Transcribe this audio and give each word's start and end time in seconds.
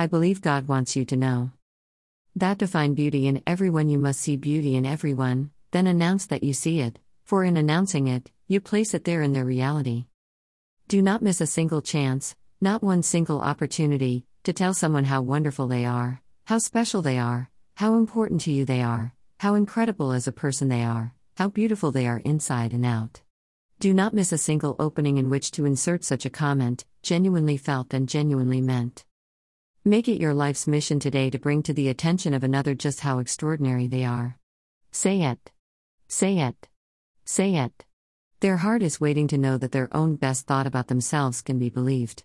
I 0.00 0.06
believe 0.06 0.40
God 0.40 0.66
wants 0.66 0.96
you 0.96 1.04
to 1.04 1.14
know. 1.14 1.50
That 2.34 2.58
to 2.60 2.66
find 2.66 2.96
beauty 2.96 3.26
in 3.26 3.42
everyone, 3.46 3.90
you 3.90 3.98
must 3.98 4.22
see 4.22 4.34
beauty 4.34 4.74
in 4.74 4.86
everyone, 4.86 5.50
then 5.72 5.86
announce 5.86 6.24
that 6.24 6.42
you 6.42 6.54
see 6.54 6.80
it, 6.80 6.98
for 7.22 7.44
in 7.44 7.58
announcing 7.58 8.06
it, 8.06 8.30
you 8.48 8.62
place 8.62 8.94
it 8.94 9.04
there 9.04 9.20
in 9.20 9.34
their 9.34 9.44
reality. 9.44 10.06
Do 10.88 11.02
not 11.02 11.20
miss 11.20 11.42
a 11.42 11.46
single 11.46 11.82
chance, 11.82 12.34
not 12.62 12.82
one 12.82 13.02
single 13.02 13.42
opportunity, 13.42 14.24
to 14.44 14.54
tell 14.54 14.72
someone 14.72 15.04
how 15.04 15.20
wonderful 15.20 15.66
they 15.66 15.84
are, 15.84 16.22
how 16.46 16.56
special 16.56 17.02
they 17.02 17.18
are, 17.18 17.50
how 17.74 17.96
important 17.96 18.40
to 18.40 18.52
you 18.52 18.64
they 18.64 18.80
are, 18.80 19.12
how 19.40 19.54
incredible 19.54 20.12
as 20.12 20.26
a 20.26 20.32
person 20.32 20.70
they 20.70 20.82
are, 20.82 21.12
how 21.36 21.50
beautiful 21.50 21.92
they 21.92 22.06
are 22.06 22.22
inside 22.24 22.72
and 22.72 22.86
out. 22.86 23.20
Do 23.80 23.92
not 23.92 24.14
miss 24.14 24.32
a 24.32 24.38
single 24.38 24.76
opening 24.78 25.18
in 25.18 25.28
which 25.28 25.50
to 25.50 25.66
insert 25.66 26.04
such 26.04 26.24
a 26.24 26.30
comment, 26.30 26.86
genuinely 27.02 27.58
felt 27.58 27.92
and 27.92 28.08
genuinely 28.08 28.62
meant. 28.62 29.04
Make 29.90 30.06
it 30.06 30.20
your 30.20 30.34
life's 30.34 30.68
mission 30.68 31.00
today 31.00 31.30
to 31.30 31.38
bring 31.40 31.64
to 31.64 31.74
the 31.74 31.88
attention 31.88 32.32
of 32.32 32.44
another 32.44 32.76
just 32.76 33.00
how 33.00 33.18
extraordinary 33.18 33.88
they 33.88 34.04
are. 34.04 34.38
Say 34.92 35.22
it. 35.22 35.50
Say 36.06 36.38
it. 36.38 36.68
Say 37.24 37.56
it. 37.56 37.84
Their 38.38 38.58
heart 38.58 38.84
is 38.84 39.00
waiting 39.00 39.26
to 39.26 39.36
know 39.36 39.58
that 39.58 39.72
their 39.72 39.88
own 39.90 40.14
best 40.14 40.46
thought 40.46 40.68
about 40.68 40.86
themselves 40.86 41.42
can 41.42 41.58
be 41.58 41.70
believed. 41.70 42.22